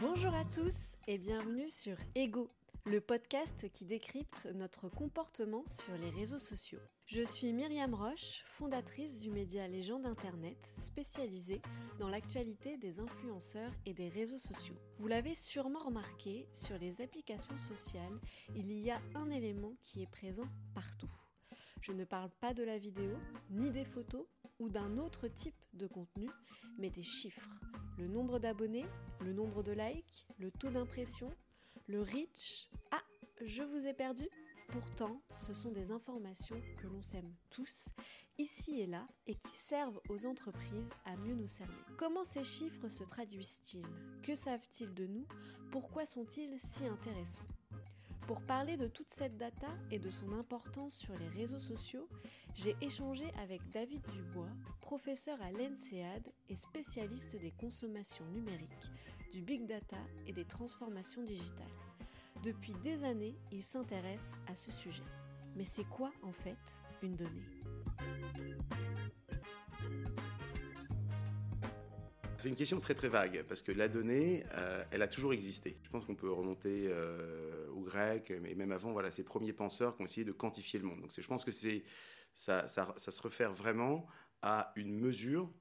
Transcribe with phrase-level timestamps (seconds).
[0.00, 2.48] Bonjour à tous et bienvenue sur Ego,
[2.86, 6.78] le podcast qui décrypte notre comportement sur les réseaux sociaux.
[7.04, 11.60] Je suis Myriam Roche, fondatrice du média Légende Internet, spécialisée
[11.98, 14.76] dans l'actualité des influenceurs et des réseaux sociaux.
[14.96, 18.18] Vous l'avez sûrement remarqué, sur les applications sociales,
[18.56, 21.10] il y a un élément qui est présent partout.
[21.82, 23.18] Je ne parle pas de la vidéo,
[23.50, 24.26] ni des photos
[24.60, 26.30] ou d'un autre type de contenu,
[26.78, 27.48] mais des chiffres.
[27.98, 28.86] Le nombre d'abonnés,
[29.20, 31.30] le nombre de likes, le taux d'impression,
[31.86, 32.70] le reach.
[32.90, 33.02] Ah,
[33.44, 34.28] je vous ai perdu
[34.70, 37.88] Pourtant, ce sont des informations que l'on sème tous,
[38.38, 41.74] ici et là, et qui servent aux entreprises à mieux nous cerner.
[41.98, 43.82] Comment ces chiffres se traduisent-ils?
[44.22, 45.26] Que savent-ils de nous?
[45.72, 47.42] Pourquoi sont-ils si intéressants?
[48.26, 52.08] Pour parler de toute cette data et de son importance sur les réseaux sociaux,
[52.54, 54.48] j'ai échangé avec David Dubois,
[54.80, 58.90] professeur à l'ENSEAD et spécialiste des consommations numériques,
[59.32, 61.66] du big data et des transformations digitales.
[62.42, 65.04] Depuis des années, il s'intéresse à ce sujet.
[65.56, 66.58] Mais c'est quoi en fait
[67.02, 67.48] une donnée?
[72.40, 75.76] C'est une question très très vague parce que la donnée, euh, elle a toujours existé.
[75.82, 79.94] Je pense qu'on peut remonter euh, aux Grecs, mais même avant, voilà, ces premiers penseurs
[79.94, 81.02] qui ont essayé de quantifier le monde.
[81.02, 81.52] Donc je pense que
[82.32, 84.06] ça, se réfère vraiment
[84.40, 85.52] à une mesure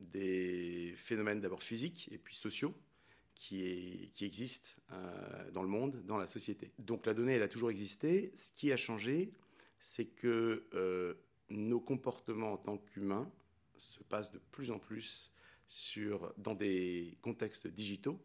[0.00, 2.74] des phénomènes d'abord physiques et puis sociaux
[3.36, 6.72] qui, est, qui existent euh, dans le monde, dans la société.
[6.80, 8.32] Donc la donnée, elle a toujours existé.
[8.34, 9.30] Ce qui a changé,
[9.78, 11.16] c'est que
[11.48, 13.30] nos comportements en tant qu'humains
[13.76, 15.32] se passent de plus en plus
[15.68, 18.20] sur, dans des contextes digitaux.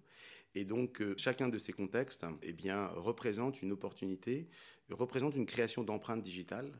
[0.56, 4.48] Et donc, euh, chacun de ces contextes eh bien, représente une opportunité,
[4.90, 6.72] représente une création d'empreintes digitales.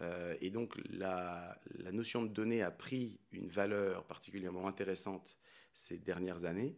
[0.00, 1.60] Euh, et donc, la,
[1.92, 5.36] notion de données a pris une valeur particulièrement intéressante
[5.74, 6.76] ces dernières années,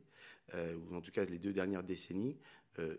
[0.54, 2.38] euh, ou en tout cas les deux dernières décennies,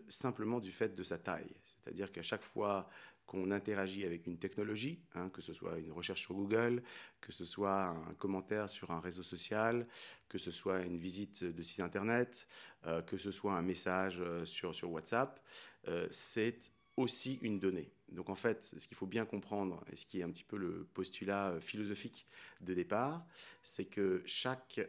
[0.08, 1.54] simplement du fait de sa taille.
[1.66, 2.88] C'est-à-dire qu'à chaque fois
[3.26, 6.82] qu'on interagit avec une technologie, hein, que ce soit une recherche sur Google,
[7.20, 9.86] que ce soit un commentaire sur un réseau social,
[10.28, 12.46] que ce soit une visite de site internet,
[12.86, 15.44] euh, que ce soit un message euh, sur, sur WhatsApp,
[15.88, 17.90] euh, c'est aussi une donnée.
[18.10, 20.56] Donc en fait, ce qu'il faut bien comprendre, et ce qui est un petit peu
[20.56, 22.26] le postulat philosophique
[22.60, 23.26] de départ,
[23.62, 24.80] c'est que chaque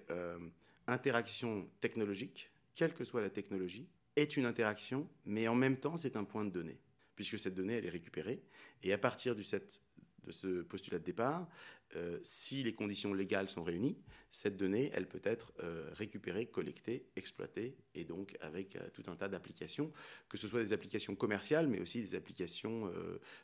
[0.85, 6.15] interaction technologique, quelle que soit la technologie, est une interaction, mais en même temps, c'est
[6.15, 6.79] un point de donnée
[7.17, 8.41] puisque cette donnée, elle est récupérée.
[8.83, 9.81] Et à partir du set,
[10.23, 11.49] de ce postulat de départ,
[11.95, 13.97] euh, si les conditions légales sont réunies,
[14.29, 19.15] cette donnée, elle peut être euh, récupérée, collectée, exploitée, et donc avec euh, tout un
[19.15, 19.91] tas d'applications,
[20.29, 22.91] que ce soit des applications commerciales, mais aussi des applications,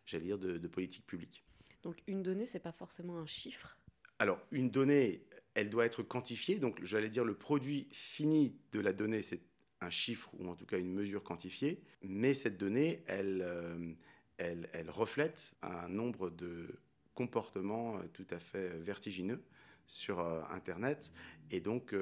[0.06, 1.44] j'allais dire, de, de, politique publique.
[1.82, 3.78] Donc une donnée, c'est pas forcément un chiffre?
[4.20, 6.60] Alors, une donnée, elle doit être quantifiée.
[6.60, 9.42] Donc, j'allais dire, le produit fini de la donnée, c'est
[9.84, 13.94] un chiffre ou en tout cas une mesure quantifiée, mais cette donnée, elle, euh,
[14.38, 16.68] elle, reflète un nombre de
[17.14, 19.44] comportements euh, tout à fait vertigineux
[19.86, 21.12] sur euh, Internet.
[21.52, 21.96] Et donc,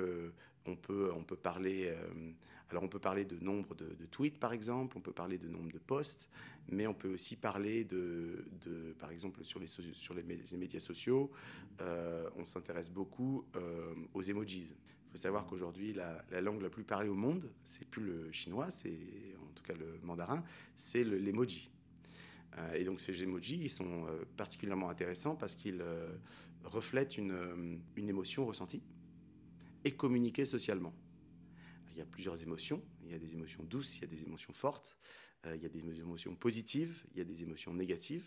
[0.66, 1.94] on, peut, on, peut parler,
[2.70, 5.72] alors on peut parler de nombre de, tweets, par exemple, on peut parler de nombre
[5.72, 6.30] de posts,
[6.70, 11.32] mais on peut aussi parler de, de par exemple, sur les, sur les, médias sociaux,
[12.38, 13.44] on s'intéresse beaucoup
[14.14, 14.74] aux emojis.
[15.12, 18.72] Faut savoir qu'aujourd'hui, la, la, langue la plus parlée au monde, c'est plus le chinois,
[18.72, 18.98] c'est
[19.42, 20.44] en tout cas le mandarin,
[20.78, 21.70] c'est l'emoji.
[22.58, 26.10] Euh, et donc ces emojis, ils sont euh, particulièrement intéressants parce qu'ils euh,
[26.64, 28.82] reflètent une, une, émotion ressentie
[29.84, 30.94] et communiquée socialement.
[31.92, 32.82] Il y a plusieurs émotions.
[33.04, 34.98] Il y a des émotions douces, il y a des émotions fortes,
[35.46, 38.26] il y a des émotions positives, il y a des émotions négatives.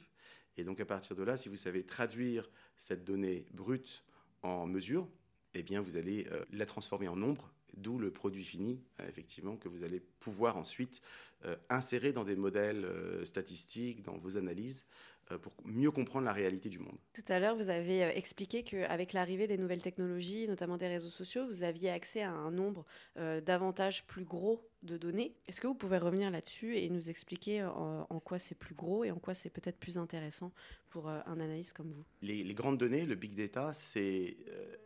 [0.56, 4.04] Et donc à partir de là, si vous savez traduire cette donnée brute
[4.42, 5.08] en mesure,
[5.54, 9.68] eh bien vous allez la transformer en nombre D'où le produit fini, euh, effectivement, que
[9.68, 11.00] vous allez pouvoir ensuite
[11.44, 14.86] euh, insérer dans des modèles euh, statistiques, dans vos analyses,
[15.32, 16.96] euh, pour mieux comprendre la réalité du monde.
[17.14, 21.10] Tout à l'heure, vous avez euh, expliqué qu'avec l'arrivée des nouvelles technologies, notamment des réseaux
[21.10, 22.84] sociaux, vous aviez accès à un nombre
[23.16, 25.34] euh, davantage plus gros de données.
[25.48, 29.02] Est-ce que vous pouvez revenir là-dessus et nous expliquer en, en quoi c'est plus gros
[29.02, 30.52] et en quoi c'est peut-être plus intéressant
[30.90, 32.04] pour un analyste comme vous?
[32.22, 34.76] Les, les, grandes données, le big data, c'est, euh,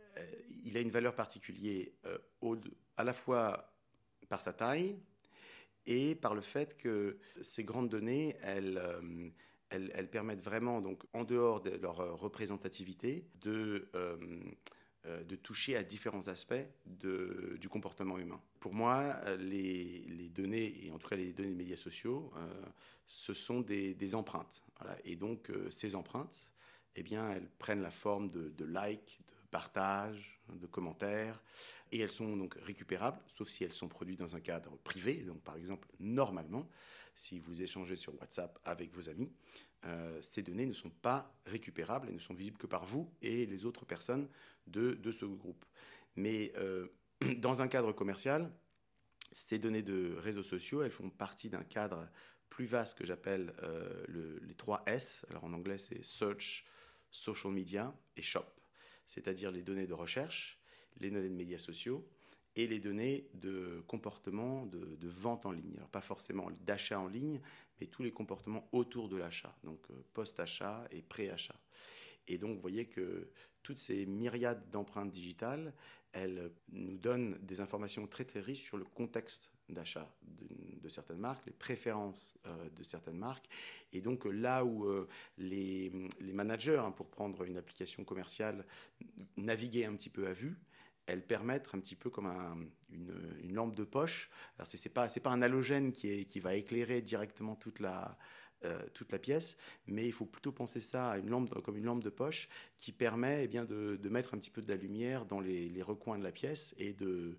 [0.63, 2.55] il a une valeur particulière euh,
[2.97, 3.73] à la fois
[4.27, 4.99] par sa taille
[5.85, 11.61] et par le fait que ces grandes données, elles, euh, permettent vraiment, donc, en dehors
[11.61, 13.89] de leur représentativité, de,
[15.05, 18.41] euh, toucher à différents aspects du comportement humain.
[18.59, 22.65] Pour moi, les, données, et en tout cas les données des médias sociaux, euh,
[23.07, 24.61] ce sont des, empreintes.
[25.05, 26.51] Et donc, euh, ces empreintes,
[26.95, 31.41] eh bien, elles prennent la forme de likes, partage, de commentaires,
[31.91, 35.15] et elles sont donc récupérables, sauf si elles sont produites dans un cadre privé.
[35.23, 36.67] Donc par exemple, normalement,
[37.15, 39.31] si vous échangez sur WhatsApp avec vos amis,
[39.85, 43.45] euh, ces données ne sont pas récupérables et ne sont visibles que par vous et
[43.45, 44.27] les autres personnes
[44.67, 45.65] de, de ce groupe.
[46.15, 46.87] Mais euh,
[47.37, 48.51] dans un cadre commercial,
[49.31, 52.07] ces données de réseaux sociaux, elles font partie d'un cadre
[52.49, 55.25] plus vaste que j'appelle euh, les trois S.
[55.29, 56.65] Alors en anglais, c'est Search,
[57.11, 58.45] Social Media et Shop.
[59.09, 60.59] C'est-à-dire les données de recherche,
[60.99, 62.07] les données de médias sociaux
[62.55, 65.73] et les données de comportement de, vente en ligne.
[65.77, 67.41] Alors pas forcément d'achat en ligne,
[67.81, 71.59] mais tous les comportements autour de l'achat, donc euh, post-achat et pré-achat.
[72.29, 73.29] Et donc vous voyez que
[73.63, 75.73] toutes ces myriades d'empreintes digitales,
[76.13, 81.45] elles nous donnent des informations très très riches sur le contexte d'achat de, certaines marques,
[81.45, 83.47] les préférences euh, de certaines marques.
[83.93, 85.91] Et donc là où euh, les,
[86.21, 88.65] managers, hein, pour prendre une application commerciale,
[89.37, 90.57] naviguaient un petit peu à vue,
[91.05, 92.31] elles permettent un petit peu comme
[92.91, 94.29] une, lampe de poche.
[94.57, 98.17] Alors ce n'est pas, pas un halogène qui va éclairer directement toute la,
[98.65, 99.57] euh, toute la pièce,
[99.87, 102.91] mais il faut plutôt penser ça à une lampe, comme une lampe de poche qui
[102.91, 106.23] permet eh bien, de, mettre un petit peu de la lumière dans les, recoins de
[106.23, 107.37] la pièce et de,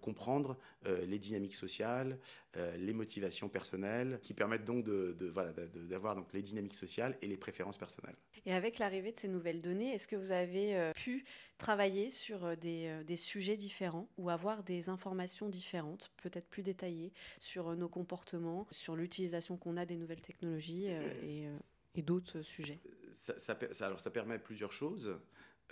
[0.00, 0.56] comprendre
[0.86, 2.18] euh, les dynamiques sociales,
[2.56, 7.26] euh, les motivations personnelles, qui permettent donc de, voilà, d'avoir donc les dynamiques sociales et
[7.26, 8.16] les préférences personnelles.
[8.46, 11.24] Et avec l'arrivée de ces nouvelles données, est-ce que vous avez pu
[11.58, 17.76] travailler sur des, des, sujets différents ou avoir des informations différentes, peut-être plus détaillées, sur
[17.76, 21.58] nos comportements, sur l'utilisation qu'on a des nouvelles technologies euh, euh,
[21.94, 22.80] et, d'autres sujets?
[23.12, 25.18] ça, alors ça permet plusieurs choses.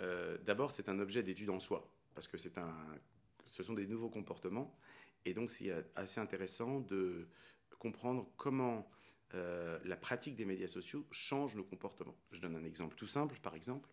[0.01, 2.73] Euh, d'abord, c'est un objet d'étude en soi, parce que c'est un,
[3.45, 4.77] ce sont des nouveaux comportements,
[5.25, 7.27] et donc c'est assez intéressant de
[7.77, 8.89] comprendre comment
[9.31, 12.17] la pratique des médias sociaux change nos comportements.
[12.31, 13.89] Je donne un exemple tout simple, par exemple,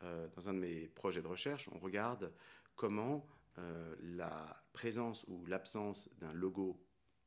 [0.00, 2.32] dans un de mes projets de recherche, on regarde
[2.74, 3.26] comment
[4.00, 6.80] la présence ou l'absence d'un logo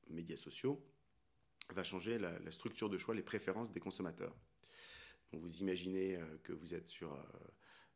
[0.09, 0.83] médias sociaux
[1.73, 4.35] va changer la, structure de choix, les préférences des consommateurs.
[5.31, 7.23] Vous imaginez euh, que vous êtes sur euh,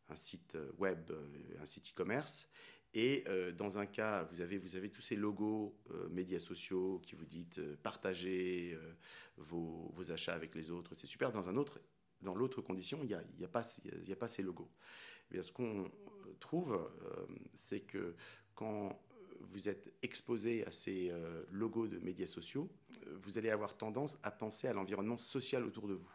[0.10, 1.12] un site euh, web,
[1.60, 2.48] un site e-commerce,
[2.96, 3.24] et
[3.58, 5.78] dans un cas, vous avez, tous ces logos
[6.10, 8.78] médias sociaux qui vous dites partagez
[9.38, 11.32] vos, achats avec les autres, c'est super.
[11.32, 11.80] Dans un autre,
[12.22, 14.72] dans l'autre condition, il n'y a, pas, ces logos.
[15.30, 15.92] Eh bien, ce qu'on
[16.40, 16.80] trouve,
[17.54, 18.16] c'est que
[18.56, 18.98] quand
[19.42, 22.70] vous êtes exposé à ces euh, logos de médias sociaux,
[23.08, 26.12] euh, vous allez avoir tendance à penser à l'environnement social autour de vous.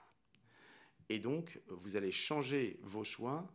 [1.09, 3.47] Et donc, vous allez changer vos choix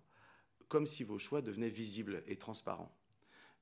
[0.67, 2.91] comme si vos choix devenaient visibles et transparents.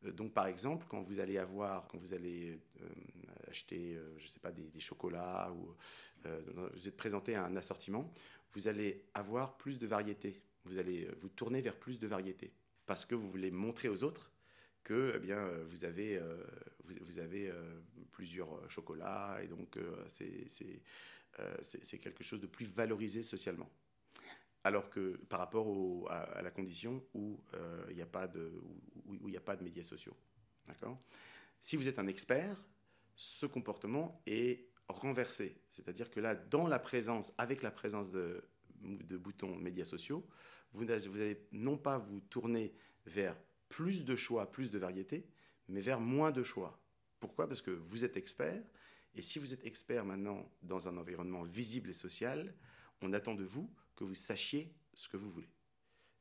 [0.05, 2.59] Euh, donc, par exemple, quand vous allez avoir, quand vous allez
[3.49, 5.75] acheter, je ne sais pas, des, chocolats ou
[6.73, 8.11] vous êtes présenté à un assortiment,
[8.53, 10.41] vous allez avoir plus de variété.
[10.65, 12.53] Vous allez vous tourner vers plus de variété
[12.85, 14.31] parce que vous voulez montrer aux autres
[14.83, 16.43] que eh bien, euh, vous avez, euh,
[16.83, 17.79] vous, avez euh,
[18.11, 19.77] plusieurs chocolats et donc
[21.61, 23.69] c'est quelque chose de plus valorisé socialement.
[24.63, 25.67] Alors que par rapport
[26.09, 27.39] à, la condition où
[27.89, 28.61] il n'y a, pas de,
[29.35, 30.15] a pas de médias sociaux.
[30.67, 30.97] D'accord?
[31.59, 32.63] Si vous êtes un expert,
[33.15, 35.61] ce comportement est renversé.
[35.69, 38.43] C'est-à-dire que là, dans la présence, avec la présence de,
[38.81, 40.25] de boutons médias sociaux,
[40.73, 42.73] vous n'allez non pas vous tourner
[43.05, 43.37] vers
[43.69, 45.27] plus de choix, plus de variété,
[45.67, 46.79] mais vers moins de choix.
[47.19, 47.47] Pourquoi?
[47.47, 48.63] Parce que vous êtes expert,
[49.15, 52.53] et si vous êtes expert maintenant dans un environnement visible et social,
[53.03, 55.49] on attend de vous que vous sachiez ce que vous voulez.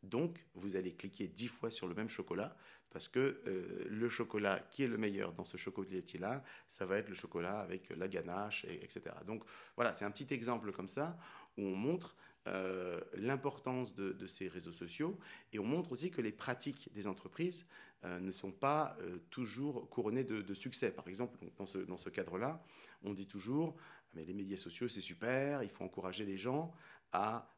[0.02, 2.56] Donc, vous allez cliquer dix fois sur le même chocolat
[2.90, 7.08] parce que euh, le chocolat qui est le meilleur dans ce chocolatier-là, ça va être
[7.08, 9.02] le chocolat avec la ganache, et, etc.
[9.26, 9.44] Donc,
[9.76, 11.16] voilà, c'est un petit exemple comme ça
[11.56, 12.16] où on montre
[12.48, 15.18] euh, l'importance de, ces réseaux sociaux
[15.52, 17.66] et on montre aussi que les pratiques des entreprises
[18.04, 18.96] euh, ne sont pas
[19.30, 20.90] toujours couronnées de, succès.
[20.90, 22.62] Par exemple, dans ce cadre-là,
[23.04, 23.76] on dit toujours
[24.14, 26.72] mais les médias sociaux c'est super, il faut encourager les gens
[27.12, 27.48] à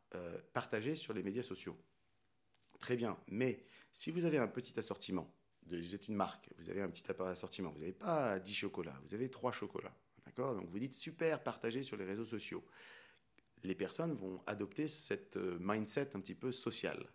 [0.53, 1.77] partager sur les médias sociaux.
[2.79, 5.29] Très bien, mais si vous avez un petit assortiment,
[5.67, 9.15] vous êtes une marque, vous avez un petit assortiment, vous n'avez pas 10 chocolats, vous
[9.15, 9.97] avez 3 chocolats.
[10.25, 10.55] D'accord?
[10.55, 12.65] Donc vous dites super, partagez sur les réseaux sociaux
[13.65, 17.09] les personnes vont adopter cette euh, mindset un petit peu social.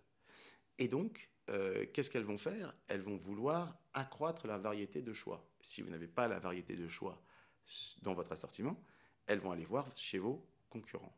[0.77, 2.75] Et donc, euh, qu'est-ce qu'elles vont faire?
[2.88, 5.48] Elles vont vouloir accroître la variété de choix.
[5.62, 7.22] Si vous n'avez pas la variété de choix
[8.01, 8.84] dans votre assortiment,
[9.29, 11.15] elles vont aller voir chez vos concurrents.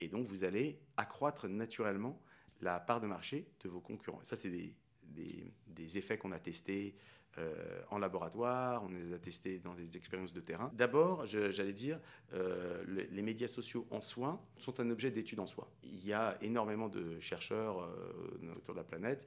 [0.00, 2.20] Et donc, vous allez accroître naturellement
[2.60, 4.22] la part de marché de vos concurrents.
[4.22, 4.76] ça, c'est des,
[5.12, 6.94] des effets qu'on a testés
[7.38, 10.70] euh, en laboratoire, on les a testés dans des expériences de terrain.
[10.74, 11.98] D'abord, j'allais dire,
[12.34, 15.70] euh, les, médias sociaux en soi sont un objet d'étude en soi.
[15.82, 19.26] Il y a énormément de chercheurs euh, autour de la planète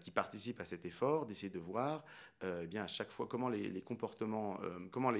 [0.00, 2.04] qui participent à cet effort d'essayer de voir
[2.42, 4.58] eh bien, à chaque fois comment les, comportements,
[4.90, 5.12] comment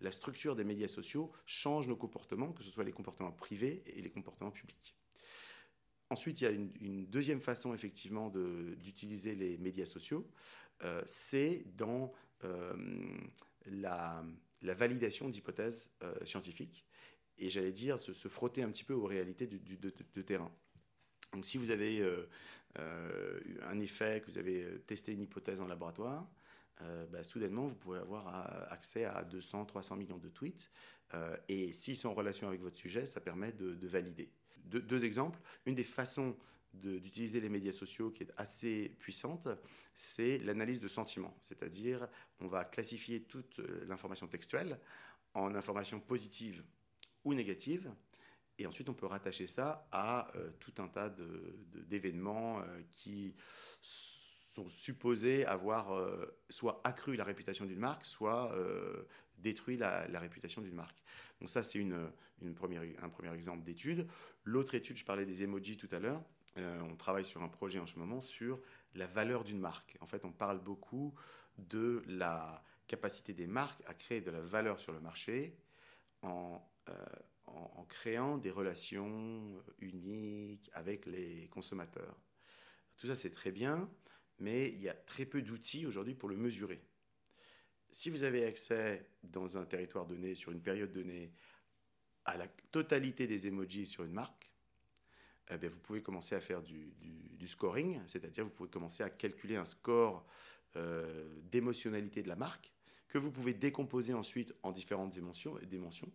[0.00, 4.00] la structure des médias sociaux change nos comportements, que ce soit les comportements privés et
[4.00, 4.94] les comportements publics.
[6.12, 10.30] Ensuite, il y a une, deuxième façon effectivement d'utiliser les médias sociaux.
[10.84, 12.12] Euh, c'est dans
[12.44, 13.16] euh,
[13.64, 14.22] la,
[14.60, 16.84] validation d'hypothèses euh, scientifiques
[17.38, 20.52] et j'allais dire se, frotter un petit peu aux réalités du, de, terrain.
[21.32, 22.06] Donc si vous avez
[22.76, 26.28] un effet, que vous avez testé une hypothèse en laboratoire,
[27.10, 28.26] bah, soudainement, vous pouvez avoir
[28.72, 30.70] accès à 200, 300 millions de tweets.
[31.48, 34.30] et s'ils sont en relation avec votre sujet, ça permet de, valider.
[34.64, 35.40] deux exemples.
[35.66, 36.36] Une des façons
[36.72, 39.48] d'utiliser les médias sociaux qui est assez puissante,
[39.94, 41.36] c'est l'analyse de sentiments.
[41.40, 42.08] C'est-à-dire,
[42.40, 44.78] on va classifier toute euh, l'information textuelle
[45.34, 46.64] en information positive
[47.24, 47.92] ou négative,
[48.58, 51.14] et ensuite on peut rattacher ça à euh, tout un tas
[51.88, 53.34] d'événements de, euh, qui
[53.80, 54.21] sont
[54.68, 55.90] supposés avoir
[56.50, 58.54] soit accru la réputation d'une marque, soit
[59.38, 61.02] détruit la, réputation d'une marque.
[61.40, 62.10] Donc ça, c'est une,
[62.42, 62.50] une
[63.02, 64.06] un premier exemple d'étude.
[64.44, 66.22] L'autre étude, je parlais des emojis tout à l'heure,
[66.58, 68.60] euh, on travaille sur un projet en ce moment sur
[68.94, 69.96] la valeur d'une marque.
[70.00, 71.14] En fait, on parle beaucoup
[71.56, 75.56] de la capacité des marques à créer de la valeur sur le marché
[76.20, 76.94] en, euh,
[77.88, 82.16] créant des relations uniques avec les consommateurs.
[82.96, 83.90] Tout ça, c'est très bien,
[84.42, 86.82] mais il y a très peu d'outils aujourd'hui pour le mesurer.
[87.90, 91.32] Si vous avez accès dans un territoire donné, sur une période donnée,
[92.24, 94.50] à la totalité des emojis sur une marque,
[95.50, 96.94] eh vous pouvez commencer à faire du,
[97.46, 100.24] scoring, c'est-à-dire vous pouvez commencer à calculer un score
[100.76, 102.72] euh, d'émotionnalité de la marque,
[103.08, 106.10] que vous pouvez décomposer ensuite en différentes dimensions, dimensions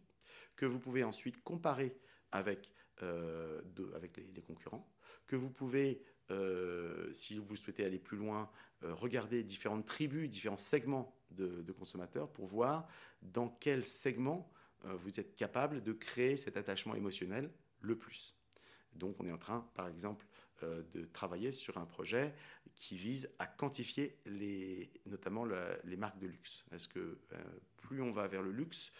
[0.56, 1.96] que vous pouvez ensuite comparer
[2.32, 3.62] avec, euh,
[3.96, 4.92] avec les, concurrents,
[5.28, 8.50] que vous pouvez, euh, si vous souhaitez aller plus loin,
[8.84, 12.88] regarder différentes tribus, différents segments de, consommateurs pour voir
[13.24, 14.52] dans quel segment
[14.84, 17.50] vous êtes capable de créer cet attachement émotionnel
[17.82, 18.36] le plus.
[18.94, 20.26] Donc on est en train, par exemple,
[20.64, 22.34] euh, de travailler sur un projet
[22.74, 26.66] qui vise à quantifier les, notamment les marques de luxe.
[26.72, 27.00] Est-ce que
[27.32, 27.44] euh,
[27.78, 28.92] plus on va vers le luxe,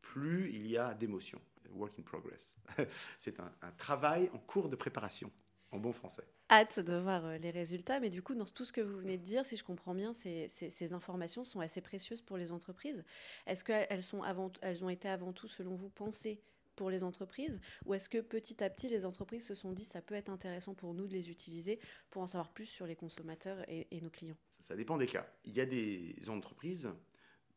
[0.00, 1.40] plus il y a d'émotions.
[1.70, 2.52] Work in progress.
[3.18, 5.30] C'est un, travail en cours de préparation,
[5.76, 6.24] en bon français.
[6.50, 9.18] Hâte de voir euh, les résultats, mais du coup, dans tout ce que vous venez
[9.18, 13.04] de dire, si je comprends bien, ces, ces, informations sont assez précieuses pour les entreprises.
[13.46, 16.40] Est-ce qu'elles sont avant, elles ont été avant tout, selon vous, pensées
[16.76, 20.00] pour les entreprises Ou est-ce que petit à petit, les entreprises se sont dit ça
[20.00, 21.78] peut être intéressant pour nous de les utiliser
[22.10, 24.36] pour en savoir plus sur les consommateurs et, nos clients?
[24.60, 25.26] Ça dépend des cas.
[25.44, 26.90] Il y a des entreprises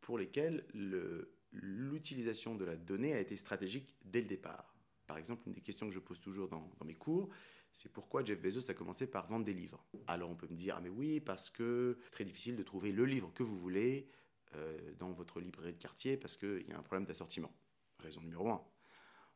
[0.02, 0.66] pour lesquelles
[1.52, 4.74] l'utilisation de la donnée a été stratégique dès le départ.
[5.10, 7.30] Par exemple, une des questions que je pose toujours dans, mes cours,
[7.74, 9.84] c'est pourquoi Jeff Bezos a commencé par vendre des livres.
[10.08, 12.92] Alors on peut me dire, ah mais oui, parce que c'est très difficile de trouver
[12.92, 14.10] le livre que vous voulez
[14.56, 17.54] euh, dans votre librairie de quartier parce qu'il y a un problème d'assortiment.
[18.00, 18.64] Raison numéro un.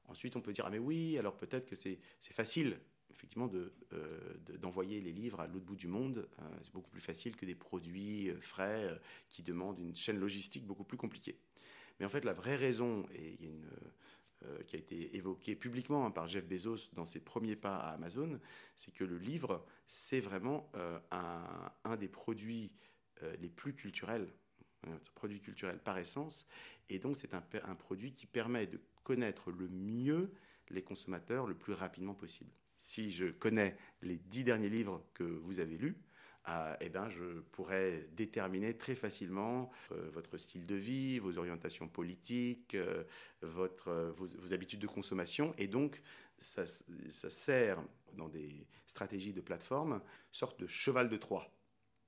[0.05, 2.77] Ensuite, on peut dire, ah mais oui, alors peut-être que c'est facile,
[3.11, 3.49] effectivement,
[3.93, 4.19] euh,
[4.59, 6.27] d'envoyer les livres à l'autre bout du monde.
[6.39, 8.99] Euh, c'est beaucoup plus facile que des produits frais
[9.29, 11.37] qui demandent une chaîne logistique beaucoup plus compliquée.
[11.99, 13.69] Mais en fait, la vraie raison, et il y a une,
[14.67, 18.39] qui a été évoquée publiquement hein, par Jeff Bezos dans ses premiers pas à Amazon,
[18.75, 20.71] c'est que le livre, c'est vraiment
[21.11, 22.71] un, un, des produits
[23.39, 24.27] les plus culturels,
[24.87, 26.45] un produit culturel par essence,
[26.89, 30.31] et donc c'est un produit qui permet de connaître le mieux
[30.69, 32.51] les consommateurs le plus rapidement possible.
[32.77, 35.97] Si je connais les dix derniers livres que vous avez lus,
[36.49, 42.75] euh, ben, je pourrais déterminer très facilement euh, votre style de vie, vos orientations politiques,
[42.75, 43.03] euh,
[43.41, 45.53] votre, vos, habitudes de consommation.
[45.57, 46.01] Et donc,
[46.37, 47.81] ça, ça, sert
[48.13, 51.49] dans des stratégies de plateforme, sorte de cheval de Troie,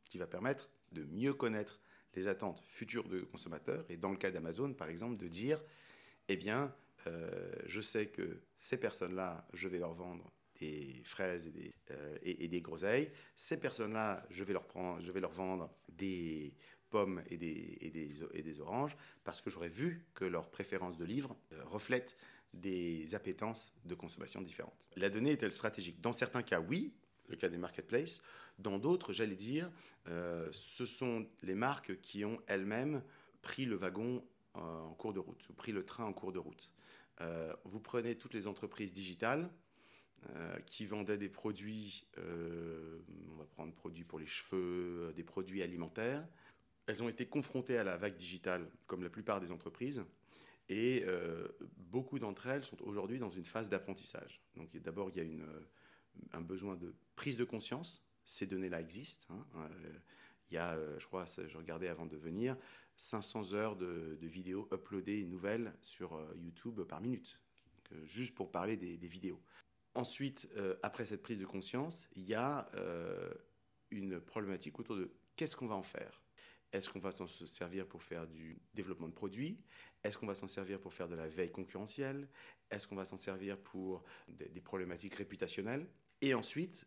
[0.10, 1.80] qui va permettre de mieux connaître
[2.16, 3.86] les attentes futures de consommateurs.
[3.90, 5.62] Et dans le cas d'Amazon, par exemple, de dire,
[6.28, 6.74] eh bien,
[7.08, 12.18] euh, je sais que ces personnes-là, je vais leur vendre des fraises et des, euh,
[12.24, 13.12] et, des groseilles.
[13.36, 14.66] Ces personnes-là, je vais leur
[15.14, 16.54] leur vendre des
[16.90, 22.18] pommes et des, oranges parce que j'aurais vu que leurs préférences de livres euh, reflètent
[22.54, 24.88] des appétences de consommation différentes.
[24.96, 26.00] La donnée est-elle stratégique?
[26.00, 26.94] Dans certains cas, oui,
[27.28, 28.22] le cas des marketplaces.
[28.60, 29.70] Dans d'autres, j'allais dire,
[30.52, 33.04] ce sont les marques qui ont elles-mêmes
[33.42, 36.72] pris le wagon en cours de route, ou pris le train en cours de route.
[37.22, 39.50] Euh, vous prenez toutes les entreprises digitales,
[40.66, 46.28] qui vendaient des produits, on va prendre produits pour les cheveux, des produits alimentaires.
[46.88, 50.04] Elles ont été confrontées à la vague digitale, comme la plupart des entreprises,
[50.70, 51.06] et
[51.78, 54.42] beaucoup d'entre elles sont aujourd'hui dans une phase d'apprentissage.
[54.56, 55.46] Donc d'abord, il y a
[56.34, 58.04] un besoin de prise de conscience.
[58.24, 59.28] Ces données-là existent.
[59.34, 59.70] Hein.
[60.50, 62.58] il y a, je crois, je regardais avant de venir,
[62.96, 67.40] 500 heures de, vidéos uploadées nouvelles sur YouTube par minute
[68.06, 69.42] juste pour parler des, vidéos.
[69.96, 73.34] Ensuite, euh, après cette prise de conscience, il y a euh,
[73.92, 76.22] une problématique autour de qu'est-ce qu'on va en faire?
[76.74, 79.58] Est-ce qu'on va s'en servir pour faire du développement de produits?
[80.04, 82.28] Est-ce qu'on va s'en servir pour faire de la veille concurrentielle?
[82.70, 85.88] Est-ce qu'on va s'en servir pour des, problématiques réputationnelles?
[86.20, 86.86] Et ensuite,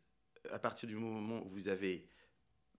[0.51, 2.11] à partir du moment où vous avez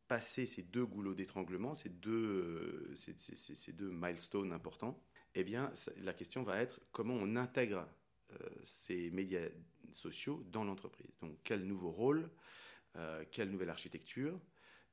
[0.08, 6.14] passé ces deux goulots d'étranglement, ces deux, euh, ces, deux milestones importants, eh bien, la
[6.14, 7.99] question va être comment on intègre euh,
[8.64, 9.48] ces médias
[9.92, 11.12] sociaux dans l'entreprise.
[11.22, 12.30] Donc quel nouveau rôle,
[12.96, 14.40] euh, quelle nouvelle architecture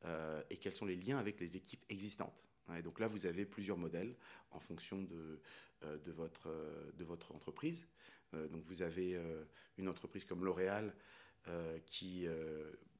[0.04, 2.44] euh, et quels sont les liens avec les équipes existantes.
[2.76, 4.16] Et donc là, vous avez plusieurs modèles
[4.50, 5.40] en fonction de,
[6.06, 7.86] votre, entreprise.
[8.32, 9.16] donc vous avez
[9.78, 10.92] une entreprise comme L'Oréal
[11.86, 12.26] qui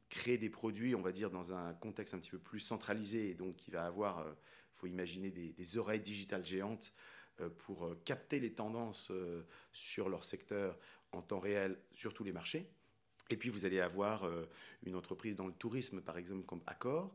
[0.09, 3.35] crée des produits, on va dire, dans un contexte un petit peu plus centralisé, et
[3.35, 7.16] donc qui va avoir, il faut imaginer, des, oreilles digitales géantes euh,
[7.59, 10.79] pour euh, capter les tendances euh, sur leur secteur
[11.13, 12.69] en temps réel sur tous les marchés.
[13.31, 14.31] Et puis vous allez avoir
[14.85, 17.13] une entreprise dans le tourisme, par exemple, comme Accor,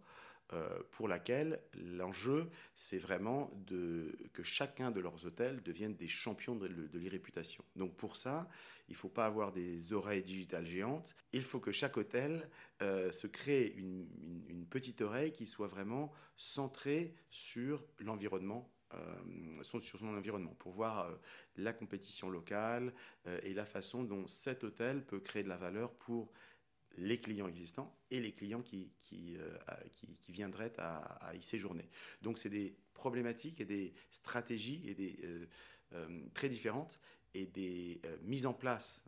[0.92, 6.68] pour laquelle l'enjeu, c'est vraiment de, que chacun de leurs hôtels devienne des champions de,
[6.98, 7.64] l'irréputation.
[7.78, 8.50] Donc pour ça,
[8.90, 12.50] il ne faut pas avoir des oreilles digitales géantes, il faut que chaque hôtel
[12.82, 20.56] se crée une, petite oreille qui soit vraiment centrée sur l'environnement euh, sur son environnement
[20.60, 21.16] pour voir euh,
[21.58, 22.94] la compétition locale
[23.28, 26.32] euh, et la façon dont cet hôtel peut créer de la valeur pour
[26.98, 29.38] les clients existants et les clients qui, qui,
[30.20, 31.90] qui, viendraient à, y séjourner.
[32.22, 35.18] Donc c'est des problématiques et des stratégies et des,
[36.34, 37.00] très différentes
[37.34, 39.06] et des mises en place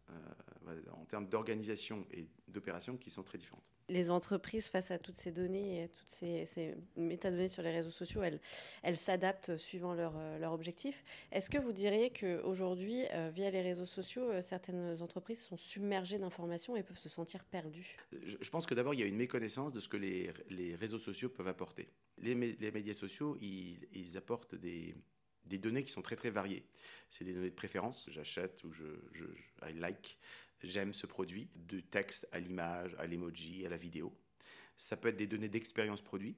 [0.94, 5.32] en termes d'organisation et d'opération qui sont très différentes les entreprises, face à toutes ces
[5.32, 8.40] données et à toutes ces, métadonnées sur les réseaux sociaux, elles,
[8.82, 11.04] elles s'adaptent suivant leur euh, objectifs.
[11.32, 16.20] Est-ce que vous diriez qu'aujourd'hui, euh, via les réseaux sociaux, euh, certaines entreprises sont submergées
[16.20, 17.98] d'informations et peuvent se sentir perdues?
[18.24, 21.00] Je, pense que d'abord, il y a une méconnaissance de ce que les, les réseaux
[21.00, 21.90] sociaux peuvent apporter.
[22.18, 24.96] Les, les médias sociaux, ils, ils apportent des,
[25.46, 26.66] des données qui sont très très variées.
[27.10, 30.18] C'est des données de préférence, j'achète ou je, je, je I like
[30.64, 34.14] j'aime ce produit, de texte à l'image, à l'emoji, à la vidéo.
[34.78, 36.36] Ça peut être des données d'expérience produit.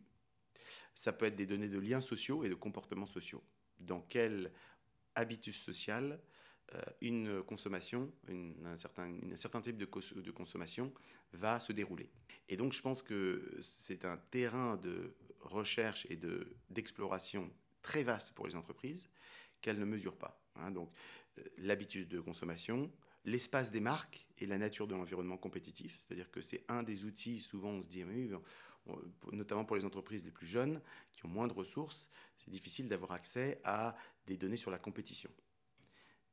[0.94, 3.44] Ça peut être des données de liens sociaux et de comportements sociaux.
[3.80, 4.52] Dans quel
[5.16, 6.20] habitus social
[6.74, 9.86] euh, une consommation, un, certain, type de,
[10.22, 10.92] de, consommation
[11.34, 12.10] va se dérouler.
[12.50, 16.20] Et donc je pense que c'est un terrain de recherche et
[16.72, 17.52] d'exploration
[17.84, 19.08] très vaste pour les entreprises
[19.62, 20.42] qu'elles ne mesurent pas.
[20.56, 20.72] Hein.
[20.72, 20.92] Donc
[21.38, 22.92] euh, l'habitus de consommation,
[23.26, 25.98] l'espace des marques et la nature de l'environnement compétitif.
[26.00, 28.04] C'est-à-dire que c'est un des outils, souvent on se dit,
[29.32, 33.12] notamment pour les entreprises les plus jeunes, qui ont moins de ressources, c'est difficile d'avoir
[33.12, 33.96] accès à
[34.28, 35.32] des données sur la compétition.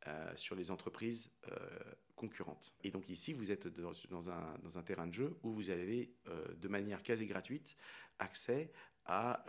[0.08, 1.54] Euh, sur les entreprises euh,
[2.16, 2.74] concurrentes.
[2.82, 6.66] Et donc ici, vous êtes dans, un, terrain de jeu où vous avez, euh, de
[6.66, 7.76] manière quasi gratuite,
[8.18, 8.72] accès
[9.04, 9.44] à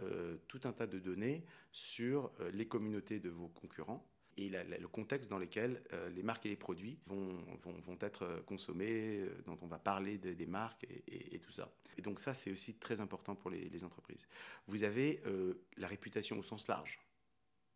[0.48, 5.38] tout un tas de données sur les communautés de vos concurrents et le contexte dans
[5.38, 9.68] lequel euh, les marques et les produits vont, vont, être euh, consommés, euh, dont on
[9.68, 11.72] va parler des marques et, tout ça.
[11.98, 14.26] Et donc ça, c'est aussi très important pour les, entreprises.
[14.68, 15.22] Vous avez
[15.78, 17.00] la réputation au sens large,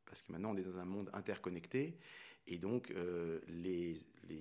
[0.05, 1.97] parce que maintenant on est dans un monde interconnecté,
[2.47, 2.91] et donc
[3.47, 3.97] les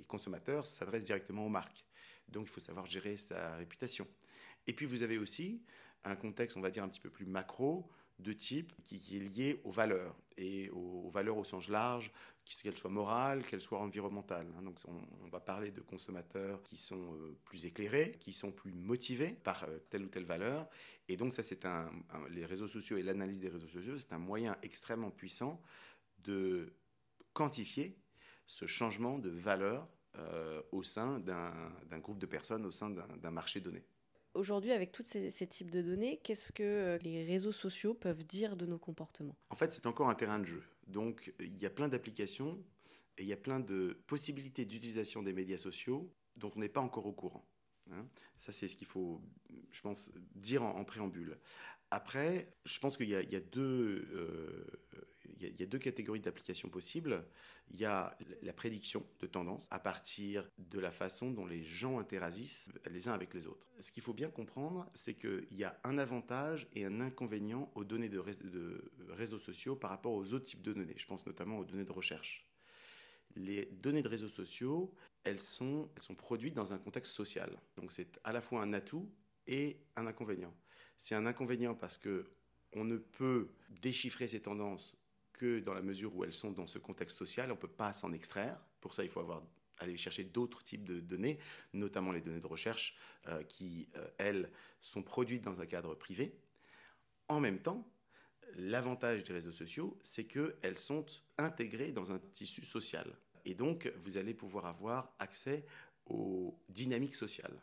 [0.08, 1.84] consommateurs s'adressent directement aux marques.
[2.28, 4.06] Donc il faut savoir gérer sa réputation.
[4.66, 5.62] Et puis vous avez aussi
[6.04, 9.60] un contexte, on va dire, un petit peu plus macro, de type qui, est lié
[9.64, 12.12] aux valeurs et aux, valeurs au sens large,
[12.62, 14.46] qu'elles soient morales, qu'elles soient environnementales.
[14.56, 14.62] Hein.
[14.62, 19.32] Donc on, va parler de consommateurs qui sont euh, plus éclairés, qui sont plus motivés
[19.42, 20.68] par euh, telle ou telle valeur.
[21.08, 21.90] Et donc ça, c'est un,
[22.30, 25.60] les réseaux sociaux et l'analyse des réseaux sociaux, c'est un moyen extrêmement puissant
[26.18, 26.72] de
[27.32, 27.96] quantifier
[28.46, 33.60] ce changement de valeur euh, au sein d'un groupe de personnes, au sein d'un marché
[33.60, 33.84] donné.
[34.36, 38.54] Aujourd'hui, avec tous ces, types de données, qu'est-ce que euh, les réseaux sociaux peuvent dire
[38.56, 39.34] de nos comportements?
[39.48, 40.62] En fait, c'est encore un terrain de jeu.
[40.88, 42.62] Donc, il y a plein d'applications
[43.16, 46.82] et il y a plein de possibilités d'utilisation des médias sociaux dont on n'est pas
[46.82, 47.48] encore au courant.
[47.90, 48.06] Hein.
[48.36, 49.22] Ça, c'est ce qu'il faut,
[49.70, 51.38] je pense, dire en, préambule.
[51.90, 54.66] Après, je pense qu'il y, a deux, euh,
[55.38, 57.24] il y, a deux catégories d'applications possibles.
[57.70, 61.98] Il y a la prédiction de tendance à partir de la façon dont les gens
[61.98, 63.66] interagissent les uns avec les autres.
[63.80, 67.84] Ce qu'il faut bien comprendre, c'est qu'il y a un avantage et un inconvénient aux
[67.84, 68.22] données de,
[69.10, 70.94] réseaux sociaux par rapport aux autres types de données.
[70.96, 72.46] Je pense notamment aux données de recherche.
[73.34, 74.94] Les données de réseaux sociaux,
[75.24, 77.58] elles sont, elles sont produites dans un contexte social.
[77.76, 79.10] Donc c'est à la fois un atout
[79.46, 80.54] et un inconvénient.
[80.96, 82.24] C'est un inconvénient parce que
[82.72, 84.96] on ne peut déchiffrer ces tendances
[85.36, 87.50] que dans la mesure où elles sont dans ce contexte social.
[87.50, 88.58] On ne peut pas s'en extraire.
[88.80, 89.42] Pour ça, il faut avoir,
[89.78, 91.38] aller chercher d'autres types de données,
[91.72, 92.96] notamment les données de recherche,
[93.28, 96.34] euh, qui, euh, elles, sont produites dans un cadre privé.
[97.28, 97.88] En même temps,
[98.54, 101.06] l'avantage des réseaux sociaux, c'est qu'elles sont
[101.38, 103.16] intégrées dans un tissu social.
[103.44, 105.64] Et donc, vous allez pouvoir avoir accès
[106.06, 107.62] aux dynamiques sociales.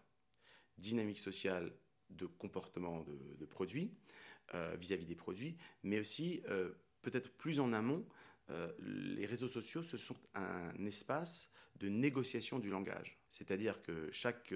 [0.78, 1.74] Dynamiques sociales
[2.10, 3.04] de comportement
[3.40, 3.92] de, produits,
[4.54, 6.44] euh, vis-à-vis des produits, mais aussi
[7.04, 8.04] peut-être plus en amont,
[8.50, 13.18] euh, les réseaux sociaux, ce sont un espace de négociation du langage.
[13.30, 14.54] C'est-à-dire que chaque,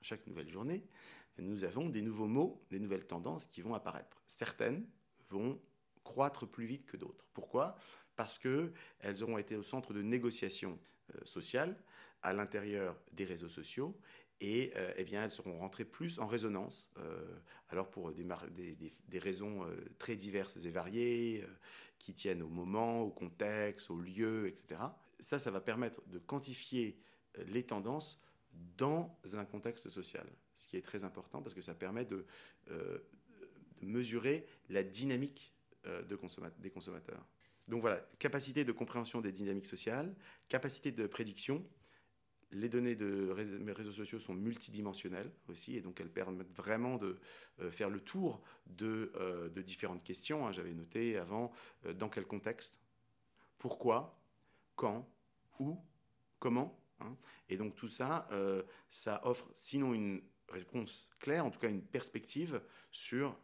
[0.00, 0.84] chaque nouvelle journée,
[1.38, 4.22] nous avons des nouveaux mots, des nouvelles tendances qui vont apparaître.
[4.26, 4.86] Certaines
[5.30, 5.60] vont
[6.04, 7.26] croître plus vite que d'autres.
[7.32, 7.76] Pourquoi?
[8.16, 10.78] Parce qu'elles auront été au centre de négociations
[11.24, 11.76] sociales
[12.22, 13.96] à l'intérieur des réseaux sociaux
[14.40, 17.24] et euh, eh bien, elles seront rentrées plus en résonance, euh,
[17.68, 21.44] alors pour des, raisons euh, très diverses et variées,
[21.98, 24.80] qui tiennent au moment, au contexte, au lieu, etc.
[25.20, 26.98] Ça, ça va permettre de quantifier
[27.46, 28.20] les tendances
[28.76, 32.26] dans un contexte social, ce qui est très important parce que ça permet de,
[33.80, 36.18] mesurer la dynamique de
[36.58, 37.26] des consommateurs.
[37.68, 40.14] Donc voilà, capacité de compréhension des dynamiques sociales,
[40.48, 41.66] capacité de prédiction,
[42.54, 47.18] les données de mes réseaux sociaux sont multidimensionnelles aussi, et donc elles permettent vraiment de
[47.60, 50.46] euh, faire le tour de, euh, différentes questions.
[50.46, 50.52] Hein.
[50.52, 51.52] J'avais noté avant
[51.84, 52.80] euh, dans quel contexte,
[53.58, 54.18] pourquoi,
[54.76, 55.08] quand,
[55.58, 55.78] où,
[56.38, 56.78] comment.
[57.00, 57.16] Hein.
[57.48, 58.28] Et donc tout ça,
[58.88, 63.38] ça offre sinon une réponse claire, en tout cas une perspective sur,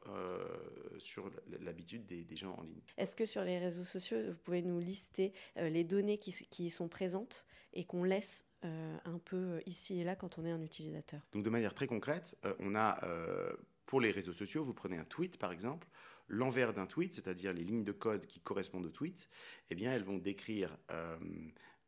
[0.98, 2.80] sur l'habitude des, gens en ligne.
[2.96, 6.88] Est-ce que sur les réseaux sociaux, vous pouvez nous lister les données qui, qui sont
[6.88, 11.22] présentes et qu'on laisse euh, un peu ici et là quand on est un utilisateur.
[11.32, 13.50] Donc de manière très concrète, euh, on a euh,
[13.86, 15.88] pour les réseaux sociaux, vous prenez un tweet par exemple,
[16.28, 19.30] l'envers d'un tweet, c'est-à-dire les lignes de code qui correspondent au tweet,
[19.70, 20.76] eh bien elles vont décrire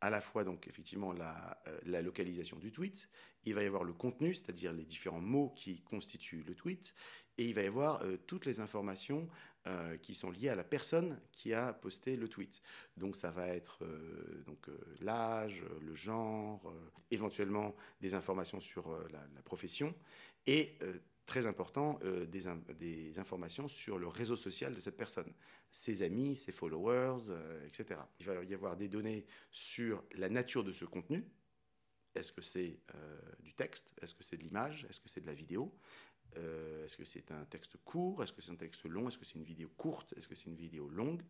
[0.01, 1.61] à la fois donc effectivement la,
[2.01, 3.07] localisation du tweet,
[3.45, 6.95] il va y avoir le contenu, c'est-à-dire les différents mots qui constituent le tweet,
[7.37, 9.29] et il va y avoir toutes les informations
[9.65, 12.61] euh, qui sont liées à la personne qui a posté le tweet.
[12.97, 16.73] Donc ça va être euh, donc euh, l'âge, le genre,
[17.11, 19.95] éventuellement des informations sur la, profession
[20.47, 20.77] et
[21.25, 21.97] très important
[22.27, 22.43] des,
[22.77, 25.31] des, informations sur le réseau social de cette personne,
[25.71, 27.31] ses amis, ses followers,
[27.65, 28.01] etc.
[28.19, 31.23] Il va y avoir des données sur la nature de ce contenu.
[32.15, 32.79] Est-ce que c'est
[33.39, 33.93] du texte?
[34.01, 34.85] Est-ce que c'est de l'image?
[34.89, 35.73] Est-ce que c'est de la vidéo?
[36.37, 38.23] Euh, est-ce que c'est un texte court?
[38.23, 39.07] Est-ce que c'est un texte long?
[39.07, 40.13] Est-ce que c'est une vidéo courte?
[40.17, 41.21] Est-ce que c'est une vidéo longue?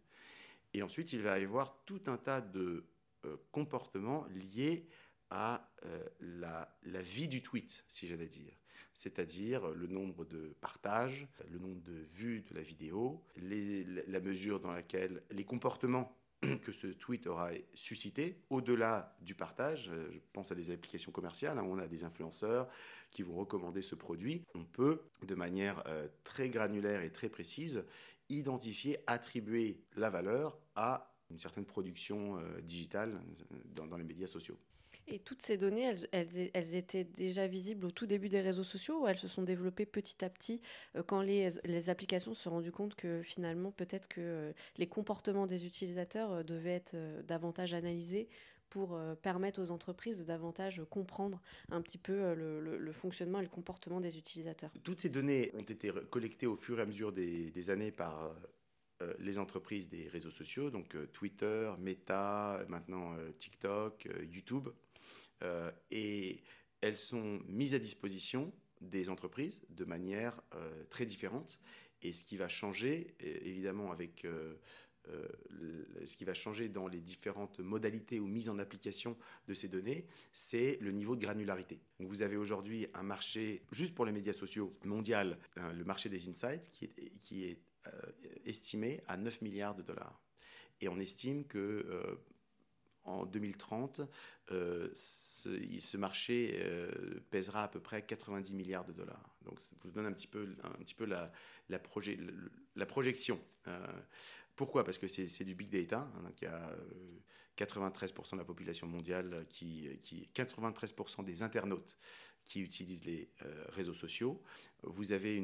[0.73, 2.85] Et ensuite, il va y avoir tout un tas de
[3.25, 4.87] euh, comportements liés
[5.29, 8.53] à euh, la, vie du tweet, si j'allais dire.
[8.93, 14.71] C'est-à-dire le nombre de partages, le nombre de vues de la vidéo, la mesure dans
[14.71, 16.15] laquelle les comportements
[16.61, 21.57] que ce tweet aura suscité, au-delà du partage, euh, je pense à des applications commerciales,
[21.57, 22.67] hein, on a des influenceurs
[23.11, 27.85] qui vont recommander ce produit, on peut, de manière euh, très granulaire et très précise,
[28.29, 33.19] identifier, attribuer la valeur à une certaine production euh, digitale
[33.75, 34.57] dans les médias sociaux.
[35.07, 39.07] Et toutes ces données, elles, étaient déjà visibles au tout début des réseaux sociaux ou
[39.07, 40.61] elles se sont développées petit à petit
[40.95, 45.45] euh, quand les, applications se sont rendues compte que finalement peut-être que euh, les comportements
[45.45, 46.95] des utilisateurs euh, devaient être
[47.27, 48.29] davantage analysés
[48.69, 51.39] pour permettre aux entreprises de davantage comprendre
[51.69, 54.71] un petit peu le, fonctionnement et le comportement des utilisateurs.
[54.83, 58.35] Toutes ces données ont été collectées au fur et à mesure des, années par
[59.19, 64.69] les entreprises des réseaux sociaux, donc Twitter, Meta, maintenant TikTok, YouTube.
[65.43, 66.41] Euh, et
[66.81, 71.59] elles sont mises à disposition des entreprises de manière euh, très différente.
[72.01, 74.55] Et ce qui va changer, évidemment, avec euh,
[76.03, 80.05] ce qui va changer dans les différentes modalités ou mises en application de ces données,
[80.33, 81.79] c'est le niveau de granularité.
[81.99, 86.69] Vous avez aujourd'hui un marché, juste pour les médias sociaux, mondial, le marché des insights,
[87.21, 87.59] qui est
[88.45, 90.21] estimé à 9 milliards de dollars.
[90.81, 92.17] Et on estime que
[93.05, 94.01] en 2030,
[94.51, 96.91] euh, ce, marché euh,
[97.31, 99.35] pèsera à peu près 90 milliards de dollars.
[99.43, 101.79] Donc, ça vous donne un petit peu, la,
[102.85, 103.39] projection.
[103.67, 103.87] Euh,
[104.55, 104.83] Pourquoi?
[104.83, 106.09] Parce que c'est du big data.
[106.15, 106.75] Hein, il y a
[107.57, 111.97] 93% de la population mondiale, qui, qui 93% des internautes
[112.45, 113.29] qui utilisent les
[113.69, 114.41] réseaux sociaux.
[114.81, 115.41] Vous avez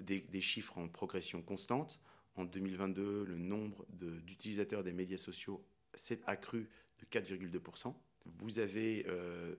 [0.00, 2.00] des, chiffres en progression constante.
[2.36, 5.64] En 2022, le nombre d'utilisateurs des médias sociaux
[5.94, 7.94] s'est accru de 4,2%.
[8.26, 9.54] Vous avez euh,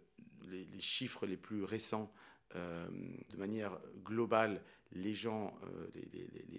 [0.47, 2.11] les, chiffres les plus récents.
[2.55, 2.87] Euh,
[3.29, 5.89] de manière globale, les gens, euh,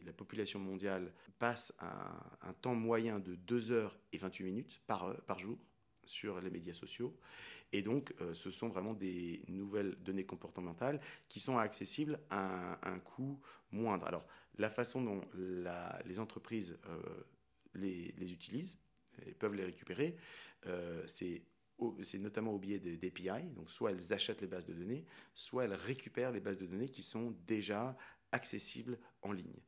[0.05, 5.59] la population mondiale passe un, temps moyen de 2 heures et 28 minutes par, jour
[6.05, 7.17] sur les médias sociaux.
[7.73, 13.41] Et donc, ce sont vraiment des nouvelles données comportementales qui sont accessibles à un, coût
[13.71, 14.07] moindre.
[14.07, 14.27] Alors,
[14.59, 15.21] la façon dont
[16.05, 16.79] les entreprises
[17.75, 18.79] les, utilisent
[19.25, 20.17] et peuvent les récupérer,
[21.07, 21.43] c'est
[22.03, 23.49] c'est notamment au biais des API.
[23.51, 26.89] Donc, soit elles achètent les bases de données, soit elles récupèrent les bases de données
[26.89, 27.97] qui sont déjà
[28.33, 29.61] accessibles en ligne.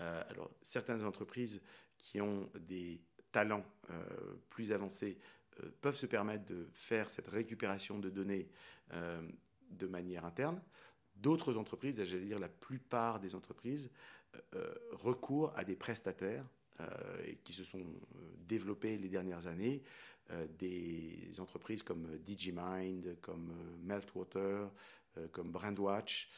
[0.00, 1.60] Euh, alors, certaines entreprises
[1.98, 3.00] qui ont des
[3.32, 4.04] talents euh,
[4.50, 5.18] plus avancés
[5.60, 8.48] euh, peuvent se permettre de faire cette récupération de données
[9.70, 10.62] de manière interne.
[11.16, 13.90] D'autres entreprises, j'allais dire la plupart des entreprises,
[14.92, 16.46] recourent à des prestataires
[17.44, 17.84] qui se sont
[18.46, 19.82] développés les dernières années
[20.32, 24.72] euh, des entreprises comme Digimind, comme euh, Meltwater,
[25.18, 26.28] euh, comme Brandwatch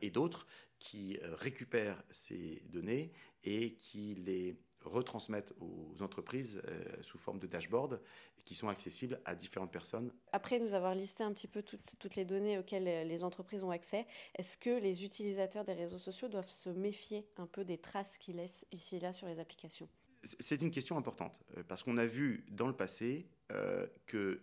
[0.00, 0.46] et d'autres
[0.78, 3.12] qui récupèrent ces données
[3.44, 6.62] et qui les retransmettent aux entreprises
[7.02, 8.00] sous forme de dashboard
[8.44, 10.12] qui sont accessibles à différentes personnes.
[10.32, 13.70] Après nous avoir listé un petit peu toutes, toutes les données auxquelles les entreprises ont
[13.70, 18.16] accès, est-ce que les utilisateurs des réseaux sociaux doivent se méfier un peu des traces
[18.18, 19.88] qu'ils laissent ici et là sur les applications?
[20.22, 24.42] C'est une question importante, euh, parce qu'on a vu dans le passé euh, que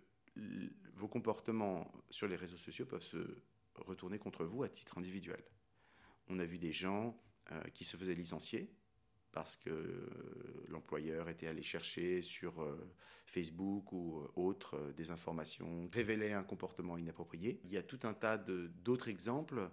[0.96, 3.42] vos comportements sur les réseaux sociaux peuvent se
[3.76, 5.44] retourner contre vous à titre individuel.
[6.28, 7.20] On a vu des gens
[7.52, 8.72] euh, qui se faisaient licencier
[9.34, 10.08] parce que
[10.70, 12.66] l'employeur était allé chercher sur
[13.26, 17.60] Facebook ou autre des informations, révélait un comportement inapproprié.
[17.66, 19.70] Il y a tout un tas d'autres exemples.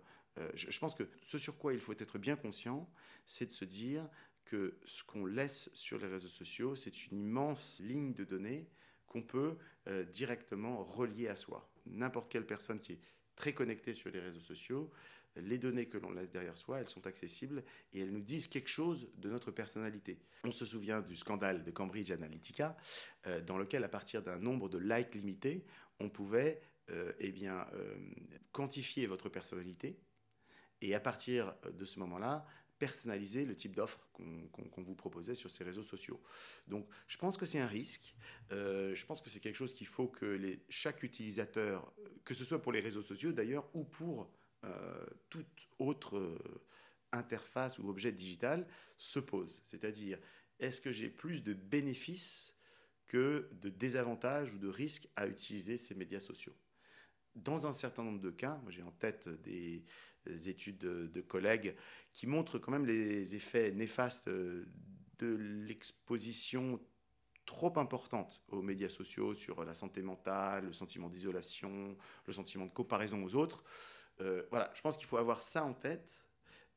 [0.55, 2.91] je, pense que ce sur quoi il faut être bien conscient,
[3.27, 4.09] c'est de se dire
[4.45, 8.69] que ce qu'on laisse sur les réseaux sociaux, c'est une immense ligne de données
[9.07, 9.57] qu'on peut
[9.89, 11.71] euh, directement relier à soi.
[11.87, 13.01] N'importe quelle personne qui est
[13.41, 14.91] très connectée sur les réseaux sociaux,
[15.37, 18.69] les données que l'on laisse derrière soi, elles sont accessibles et elles nous disent quelque
[18.69, 20.19] chose de notre personnalité.
[20.45, 22.77] On se souvient du scandale de Cambridge Analytica,
[23.27, 25.65] euh, dans lequel, à partir d'un nombre de likes limité,
[26.01, 27.67] on pouvait euh, eh bien,
[28.53, 29.97] quantifier votre personnalité.
[30.83, 32.45] Et à partir de ce moment-là,
[32.81, 36.21] personnaliser le type d'offre qu'on vous proposait sur ces réseaux sociaux.
[36.67, 38.17] Donc je pense que c'est un risque,
[38.51, 41.93] euh, je pense que c'est quelque chose qu'il faut que chaque utilisateur,
[42.25, 44.33] que ce soit pour les réseaux sociaux d'ailleurs, ou pour
[44.65, 46.39] euh, toute autre euh,
[47.13, 48.67] interface ou objet digital,
[48.97, 49.61] se pose.
[49.63, 50.19] C'est-à-dire,
[50.59, 52.57] est-ce que j'ai plus de bénéfices
[53.07, 56.57] que de désavantages ou de risques à utiliser ces médias sociaux?
[57.35, 59.85] Dans un certain nombre de cas, j'ai en tête des,
[60.27, 61.75] études de, collègues
[62.13, 64.67] qui montrent quand même les effets néfastes euh,
[65.19, 65.35] de
[65.67, 66.81] l'exposition
[67.47, 72.71] trop importante aux médias sociaux sur la santé mentale, le sentiment d'isolation, le sentiment de
[72.71, 73.65] comparaison aux autres.
[74.21, 76.25] Euh, voilà, je pense qu'il faut avoir ça en tête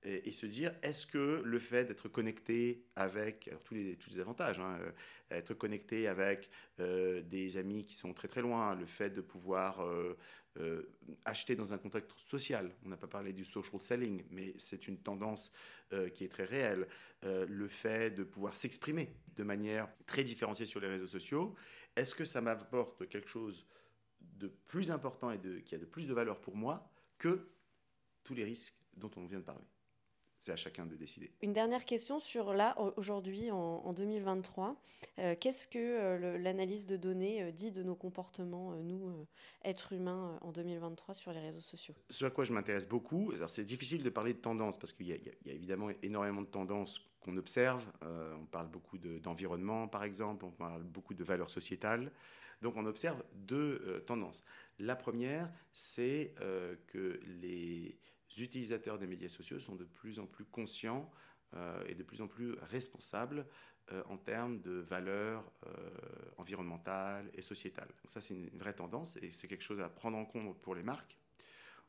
[0.05, 4.59] et, se dire est-ce que le fait d'être connecté avec tous, les, tous les avantages,
[4.59, 4.91] hein, euh,
[5.31, 9.81] être connecté avec euh, des amis qui sont très très loin, le fait de pouvoir
[9.85, 10.15] euh,
[11.25, 14.99] acheter dans un contexte social, on n'a pas parlé du social selling, mais c'est une
[14.99, 15.51] tendance
[16.13, 16.87] qui est très réelle,
[17.23, 21.55] le fait de pouvoir s'exprimer de manière très différenciée sur les réseaux sociaux,
[21.95, 23.65] est-ce que ça m'apporte quelque chose
[24.21, 26.87] de plus important et qui a de plus de valeur pour moi
[27.17, 27.49] que
[28.23, 29.72] tous les risques dont on vient de parler?
[30.43, 31.31] C'est à chacun de décider.
[31.41, 34.75] Une dernière question sur là, aujourd'hui, en, 2023.
[35.19, 39.25] Euh, qu'est-ce que euh, l'analyse de données euh, dit de nos comportements, nous,
[39.63, 41.95] êtres humains, en 2023 sur les réseaux sociaux?
[42.09, 45.13] Ce à quoi je m'intéresse beaucoup, c'est difficile de parler de tendance parce qu'il y,
[45.13, 47.89] a évidemment énormément de tendances qu'on observe.
[48.01, 52.11] on parle beaucoup d'environnement, par exemple, on parle beaucoup de valeurs sociétales.
[52.61, 54.43] Donc on observe deux tendances.
[54.77, 56.33] La première, c'est
[56.87, 57.97] que les
[58.41, 61.11] utilisateurs des médias sociaux sont de plus en plus conscients
[61.55, 63.45] euh, et de plus en plus responsables
[63.91, 65.89] euh, en termes de valeurs euh,
[66.37, 67.89] environnementales et sociétales.
[67.89, 70.73] Donc ça, c'est une vraie tendance et c'est quelque chose à prendre en compte pour
[70.73, 71.17] les marques.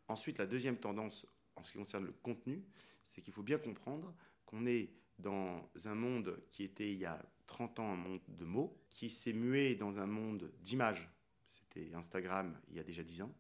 [0.09, 1.27] Ensuite, la deuxième tendance
[1.57, 2.63] en ce qui concerne le contenu,
[3.05, 7.25] c'est qu'il faut bien comprendre qu'on est dans un monde qui était il y a
[7.47, 11.09] 30 ans un monde de mots, qui s'est mué dans un monde d'images.
[11.49, 13.35] C'était Instagram il y a déjà 10 ans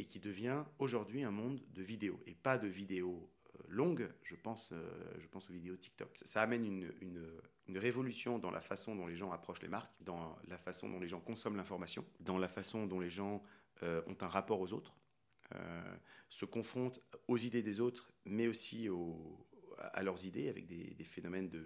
[0.00, 2.18] et qui devient aujourd'hui un monde de vidéos.
[2.26, 4.72] Et pas de vidéos euh, longue, je pense,
[5.18, 6.10] je pense aux vidéos TikTok.
[6.14, 10.36] Ça, amène une, une, révolution dans la façon dont les gens approchent les marques, dans
[10.48, 13.44] la façon dont les gens consomment l'information, dans la façon dont les gens
[13.82, 14.96] ont un rapport aux autres,
[16.28, 19.46] se confrontent aux idées des autres, mais aussi aux,
[19.92, 21.64] à leurs idées avec des, phénomènes de,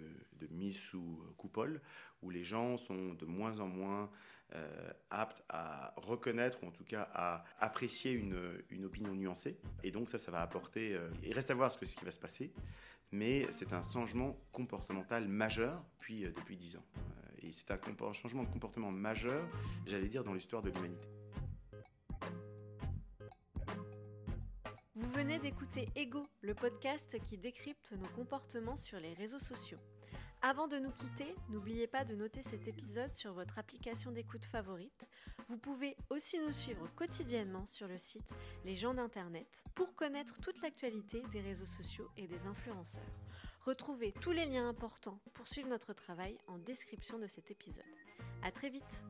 [0.50, 1.80] mise sous coupole
[2.22, 4.10] où les gens sont de moins en moins
[4.54, 9.58] euh, aptes à reconnaître ou en tout cas à apprécier une, opinion nuancée.
[9.82, 10.94] Et donc ça, ça va apporter...
[10.94, 12.52] Euh, il reste à voir ce, que, ce qui va se passer,
[13.10, 16.84] mais c'est un changement comportemental majeur depuis, euh, depuis 10 ans.
[17.42, 19.44] et c'est un changement de comportement majeur,
[19.86, 21.08] j'allais dire, dans l'histoire de l'humanité.
[25.24, 29.78] Venez d'écouter Ego, le podcast qui décrypte nos comportements sur les réseaux sociaux.
[30.42, 35.08] Avant de nous quitter, n'oubliez pas de noter cet épisode sur votre application d'écoute favorite.
[35.48, 38.34] Vous pouvez aussi nous suivre quotidiennement sur le site
[38.66, 43.02] Les gens d'Internet pour connaître toute l'actualité des réseaux sociaux et des influenceurs.
[43.62, 47.82] Retrouvez tous les liens importants pour suivre notre travail en description de cet épisode.
[48.42, 49.04] À très vite!